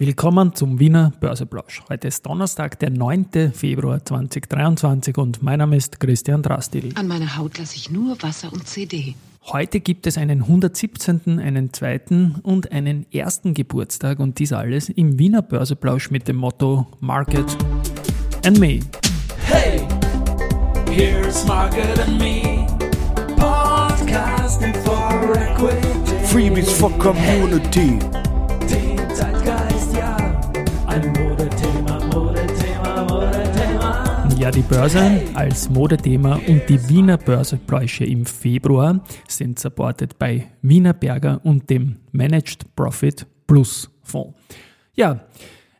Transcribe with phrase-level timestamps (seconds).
[0.00, 1.82] Willkommen zum Wiener Börseplausch.
[1.90, 3.52] Heute ist Donnerstag, der 9.
[3.52, 6.94] Februar 2023 und mein Name ist Christian Drastil.
[6.94, 9.14] An meiner Haut lasse ich nur Wasser und CD.
[9.42, 15.18] Heute gibt es einen 117., einen zweiten und einen ersten Geburtstag und dies alles im
[15.18, 17.54] Wiener Börseplausch mit dem Motto Market
[18.46, 18.80] and Me.
[19.44, 19.86] Hey,
[20.90, 22.66] here's Market and Me.
[23.36, 26.24] Podcasting for Equity.
[26.24, 27.98] Freebies for Community.
[28.14, 28.29] Ja.
[30.90, 34.28] Ein Modethema, Modethema, Modethema.
[34.36, 40.92] Ja, die Börse als Modethema und die Wiener Börsepläusche im Februar sind supported bei Wiener
[40.92, 44.36] Berger und dem Managed Profit Plus Fonds.
[44.94, 45.20] Ja,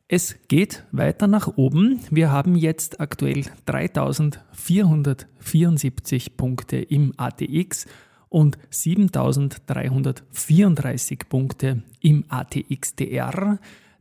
[0.07, 1.99] es geht weiter nach oben.
[2.13, 7.89] Wir haben jetzt aktuell 3474 Punkte im ATX
[8.29, 13.59] und 7334 Punkte im ATXDR.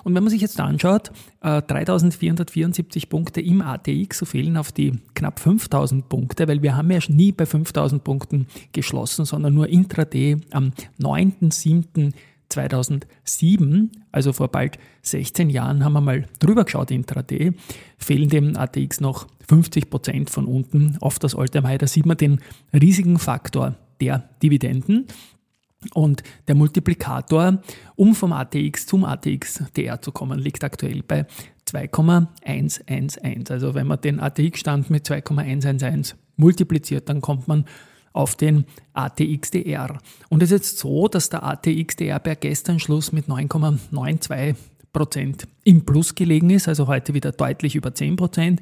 [0.03, 4.94] Und wenn man sich jetzt anschaut, äh, 3474 Punkte im ATX, so fehlen auf die
[5.13, 10.38] knapp 5000 Punkte, weil wir haben ja nie bei 5000 Punkten geschlossen, sondern nur intraday
[10.52, 17.53] am 9.7.2007, also vor bald 16 Jahren, haben wir mal drüber geschaut intraday,
[17.97, 21.79] fehlen dem ATX noch 50 Prozent von unten auf das Alltime High.
[21.79, 22.40] Da sieht man den
[22.73, 25.07] riesigen Faktor der Dividenden.
[25.94, 27.59] Und der Multiplikator,
[27.96, 31.25] um vom ATX zum ATX TR zu kommen, liegt aktuell bei
[31.66, 33.50] 2,111.
[33.50, 37.66] Also wenn man den ATX-Stand mit 2,111 multipliziert, dann kommt man
[38.14, 39.97] auf den ATXDR.
[40.30, 44.56] Und es ist jetzt so, dass der ATXDR per gestern Schluss mit 9,92
[44.94, 48.59] Prozent im Plus gelegen ist, also heute wieder deutlich über 10 Prozent.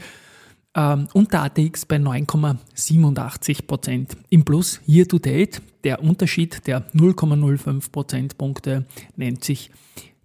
[0.75, 5.62] Ähm, und der ATX bei 9,87 Prozent im Plus year to date.
[5.84, 8.85] Der Unterschied der 0,05 Prozentpunkte
[9.16, 9.72] nennt sich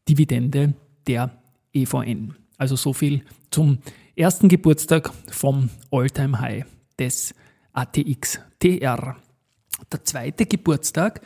[0.09, 0.75] Dividende
[1.06, 1.31] der
[1.72, 2.34] EVN.
[2.59, 3.78] Also so viel zum
[4.16, 6.65] ersten Geburtstag vom All-Time High
[6.99, 7.34] des
[7.72, 9.16] ATX TR.
[9.93, 11.21] Der zweite Geburtstag,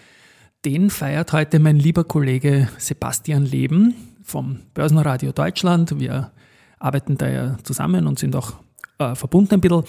[0.64, 5.98] den feiert heute mein lieber Kollege Sebastian Leben vom Börsenradio Deutschland.
[6.00, 6.32] Wir
[6.78, 8.54] arbeiten da ja zusammen und sind auch
[8.98, 9.84] äh, verbunden ein bisschen.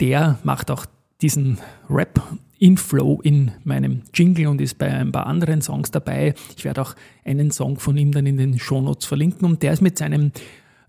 [0.00, 0.86] Der macht auch
[1.20, 1.58] diesen
[1.90, 2.22] Rap
[2.58, 6.34] Inflow in meinem Jingle und ist bei ein paar anderen Songs dabei.
[6.56, 6.94] Ich werde auch
[7.24, 10.32] einen Song von ihm dann in den Shownotes verlinken und der ist mit seinem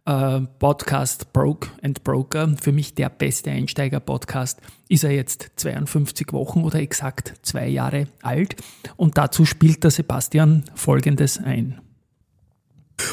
[0.05, 6.63] äh, Podcast Broke and Broker, für mich der beste Einsteiger-Podcast, ist er jetzt 52 Wochen
[6.63, 8.55] oder exakt zwei Jahre alt
[8.97, 11.81] und dazu spielt der Sebastian Folgendes ein.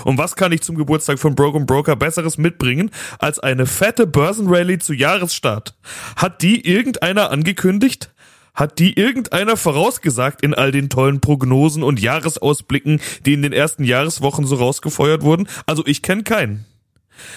[0.05, 4.79] Und was kann ich zum Geburtstag von Broken Broker Besseres mitbringen als eine fette Börsenrallye
[4.79, 5.77] zu Jahresstart?
[6.17, 8.13] Hat die irgendeiner angekündigt?
[8.55, 13.85] Hat die irgendeiner vorausgesagt in all den tollen Prognosen und Jahresausblicken, die in den ersten
[13.85, 15.47] Jahreswochen so rausgefeuert wurden?
[15.67, 16.65] Also ich kenne keinen.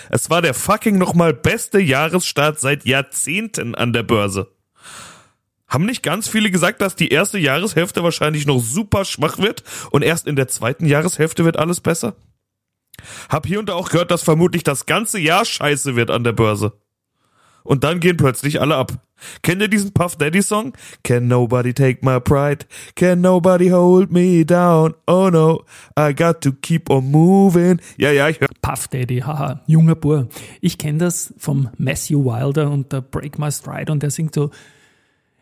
[0.09, 4.47] Es war der fucking nochmal beste Jahresstart seit Jahrzehnten an der Börse.
[5.67, 10.03] Haben nicht ganz viele gesagt, dass die erste Jahreshälfte wahrscheinlich noch super schwach wird und
[10.03, 12.15] erst in der zweiten Jahreshälfte wird alles besser?
[13.29, 16.33] Hab hier und da auch gehört, dass vermutlich das ganze Jahr scheiße wird an der
[16.33, 16.73] Börse.
[17.63, 18.93] Und dann gehen plötzlich alle ab.
[19.41, 20.73] Kennt ihr diesen Puff Daddy Song?
[21.03, 22.65] Can nobody take my pride?
[22.95, 24.95] Can nobody hold me down?
[25.07, 25.65] Oh no,
[25.97, 27.81] I got to keep on moving.
[27.97, 28.47] Ja, ja, ich höre.
[28.61, 30.29] Puff Daddy, haha, junger Bur.
[30.61, 34.51] Ich kenne das vom Matthew Wilder und der Break My Stride und der singt so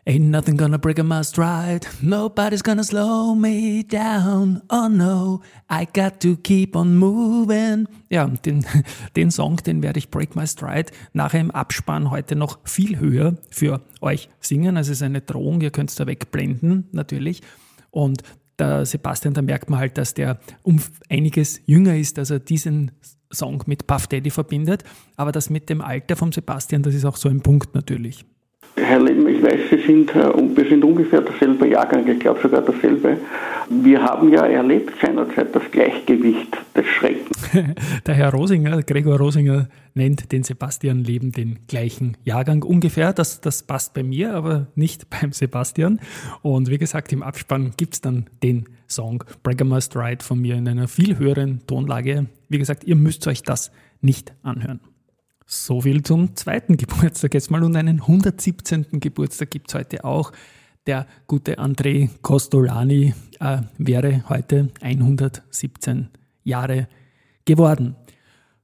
[0.08, 1.86] Ain't nothing gonna break my stride.
[2.00, 4.62] Nobody's gonna slow me down.
[4.70, 7.86] Oh no, I got to keep on moving.
[8.08, 8.64] Ja, den,
[9.16, 13.36] den Song, den werde ich Break My Stride nachher im Abspann heute noch viel höher
[13.50, 14.78] für euch singen.
[14.78, 17.42] Also es ist eine Drohung, ihr könnt es da wegblenden, natürlich.
[17.90, 18.22] Und
[18.58, 20.80] der Sebastian, da merkt man halt, dass der um
[21.10, 22.92] einiges jünger ist, dass er diesen
[23.30, 24.84] Song mit Puff Daddy verbindet.
[25.16, 28.24] Aber das mit dem Alter vom Sebastian, das ist auch so ein Punkt natürlich.
[28.80, 32.62] Herr Leben, ich weiß, Sie sind, äh, wir sind ungefähr derselbe Jahrgang, ich glaube sogar
[32.62, 33.18] derselbe.
[33.68, 37.38] Wir haben ja erlebt seinerzeit das Gleichgewicht des Schreckens.
[38.06, 43.12] Der Herr Rosinger, Gregor Rosinger, nennt den Sebastian Leben den gleichen Jahrgang ungefähr.
[43.12, 46.00] Das, das passt bei mir, aber nicht beim Sebastian.
[46.42, 50.54] Und wie gesagt, im Abspann gibt es dann den Song Bragger Must Ride von mir
[50.56, 52.26] in einer viel höheren Tonlage.
[52.48, 53.70] Wie gesagt, ihr müsst euch das
[54.00, 54.80] nicht anhören.
[55.50, 59.00] So viel zum zweiten Geburtstag jetzt mal und einen 117.
[59.00, 60.30] Geburtstag gibt es heute auch.
[60.86, 66.10] Der gute André Costolani äh, wäre heute 117
[66.44, 66.86] Jahre
[67.46, 67.96] geworden.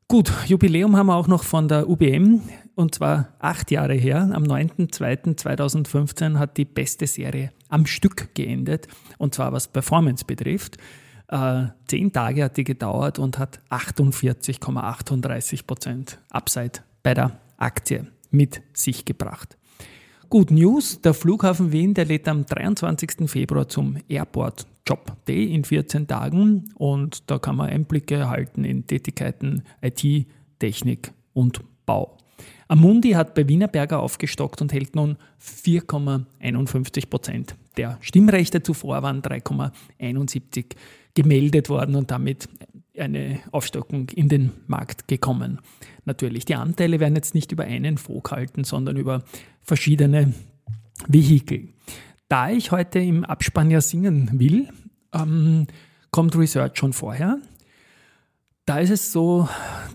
[0.08, 2.42] Gut, Jubiläum haben wir auch noch von der UBM
[2.74, 4.30] und zwar acht Jahre her.
[4.34, 10.76] Am 9.2.2015 hat die beste Serie am Stück geendet und zwar was Performance betrifft.
[11.28, 18.62] Äh, zehn Tage hat die gedauert und hat 48,38 Prozent Upside bei der Aktie mit
[18.72, 19.56] sich gebracht.
[20.28, 23.30] Good News, der Flughafen Wien, der lädt am 23.
[23.30, 28.86] Februar zum Airport Job Day in 14 Tagen und da kann man Einblicke erhalten in
[28.86, 30.26] Tätigkeiten IT,
[30.58, 32.18] Technik und Bau.
[32.68, 38.62] Amundi hat bei Wienerberger aufgestockt und hält nun 4,51 Prozent der Stimmrechte.
[38.62, 40.74] Zuvor waren 3,71
[41.14, 42.48] gemeldet worden und damit
[42.98, 45.60] eine Aufstockung in den Markt gekommen.
[46.04, 49.24] Natürlich, die Anteile werden jetzt nicht über einen Fonds gehalten, sondern über
[49.62, 50.32] verschiedene
[51.08, 51.70] Vehikel.
[52.28, 54.68] Da ich heute im Abspann ja singen will,
[55.12, 55.66] ähm,
[56.10, 57.38] kommt Research schon vorher.
[58.66, 59.48] Da ist es so,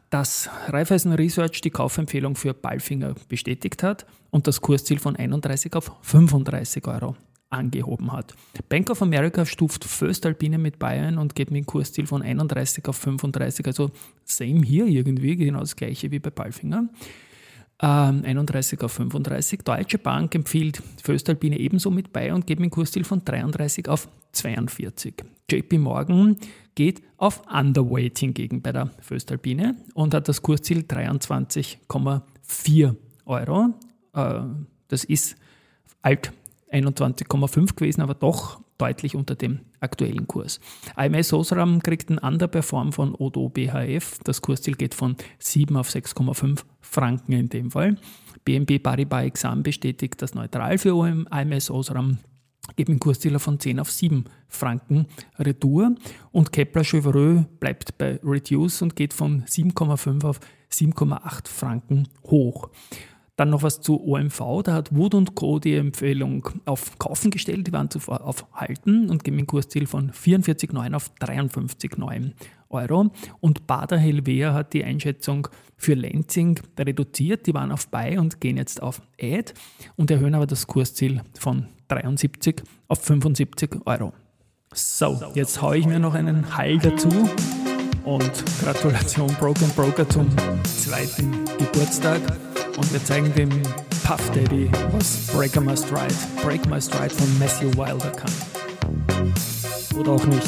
[0.09, 5.91] dass Raiffeisen Research die Kaufempfehlung für Ballfinger bestätigt hat und das Kursziel von 31 auf
[6.01, 7.15] 35 Euro
[7.49, 8.33] angehoben hat.
[8.69, 12.97] Bank of America stuft Föstalpine mit Bayern und geht mit dem Kursziel von 31 auf
[12.97, 13.91] 35, also
[14.23, 16.89] same hier irgendwie, genau das gleiche wie bei Palfinger.
[17.81, 19.61] Ähm, 31 auf 35.
[19.61, 24.09] Deutsche Bank empfiehlt Föstalpine ebenso mit Bayern und geht mit dem Kursziel von 33 auf
[24.33, 25.23] 42.
[25.49, 26.35] JP Morgan
[26.75, 32.95] geht auf Underweight gegen bei der Föstalpine und hat das Kursziel 23,4
[33.25, 33.73] Euro.
[34.13, 34.41] Äh,
[34.89, 35.37] das ist
[36.01, 36.33] alt
[36.71, 40.59] 21,5 gewesen, aber doch deutlich unter dem aktuellen Kurs.
[40.97, 44.19] IMS Osram kriegt einen Underperform von Odo BHF.
[44.23, 47.97] Das Kursziel geht von 7 auf 6,5 Franken in dem Fall.
[48.45, 51.05] BNB Paribas Exam bestätigt das neutral für.
[51.31, 52.19] IMS Osram
[52.75, 55.07] gibt einen Kurszieler von 10 auf 7 Franken
[55.37, 55.95] Retour
[56.31, 60.39] und Kepler Chevreux bleibt bei Reduce und geht von 7,5 auf
[60.71, 62.69] 7,8 Franken hoch.
[63.39, 65.59] Dann noch was zu OMV, da hat Wood Co.
[65.59, 70.11] die Empfehlung auf Kaufen gestellt, die waren zuvor auf Halten und geben ein Kursziel von
[70.11, 72.33] 44,9 auf 53,9
[72.67, 73.11] Euro.
[73.39, 75.47] Und Bader Helvea hat die Einschätzung
[75.77, 79.53] für Lenzing reduziert, die waren auf Buy und gehen jetzt auf Add
[79.95, 84.11] und erhöhen aber das Kursziel von 73 auf 75 Euro.
[84.73, 87.07] So, jetzt haue ich mir noch einen Hall dazu
[88.03, 90.27] und Gratulation Broken Broker zum
[90.65, 92.19] zweiten Geburtstag.
[92.79, 93.49] Und wir zeigen dem
[94.05, 98.31] Puff Daddy, was Breaker Must Ride, Break Must Ride von Matthew Wilder kann.
[99.99, 100.47] Oder auch nicht.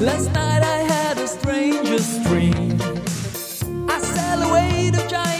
[0.00, 2.80] Last night I had a strangest dream.
[3.88, 5.37] I sailed away to China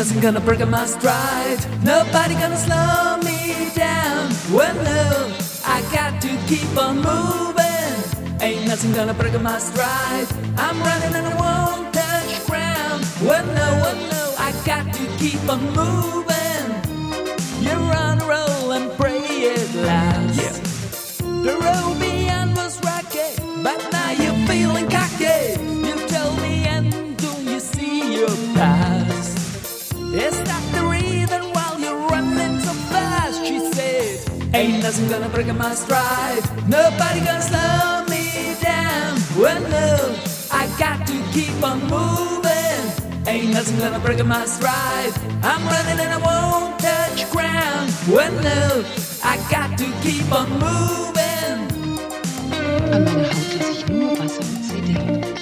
[0.00, 1.60] nothing gonna break my stride.
[1.84, 4.32] Nobody gonna slow me down.
[4.50, 7.92] Well, no, I got to keep on moving.
[8.40, 10.26] Ain't nothing gonna break my stride.
[10.56, 13.04] I'm running and I won't touch ground.
[13.28, 16.66] Well, no, well, no, I got to keep on moving.
[17.60, 19.20] You're on a roll and pray
[19.54, 21.18] it lasts.
[21.18, 23.28] The road beyond was rocky,
[23.62, 23.99] but now
[34.90, 36.42] nothing gonna break my stride.
[36.68, 39.16] Nobody gonna slow me down.
[39.38, 40.18] Well, no,
[40.50, 42.82] I got to keep on moving.
[43.28, 45.12] Ain't nothing gonna break my stride.
[45.44, 47.94] I'm running and I won't touch ground.
[48.08, 48.84] Well, no,
[49.22, 51.10] I got to keep on moving.
[52.92, 53.06] An
[54.18, 55.39] Haut und.